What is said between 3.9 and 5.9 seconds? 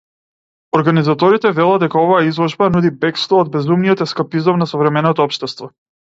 ескапизам на современото општество.